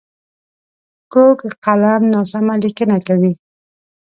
[1.13, 3.31] کوږ قلم ناسمه لیکنه کوي